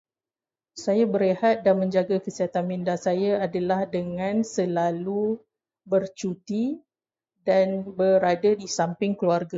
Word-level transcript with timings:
Saya 0.83 1.05
berehat 1.13 1.55
dan 1.65 1.75
menjaga 1.83 2.15
kesihatan 2.25 2.65
minda 2.71 2.95
saya 3.05 3.31
adalah 3.45 3.81
dengan 3.95 4.35
selalu 4.55 5.23
bercuti 5.91 6.65
dan 7.49 7.67
berada 7.97 8.49
di 8.61 8.65
samping 8.77 9.13
keluarga. 9.19 9.49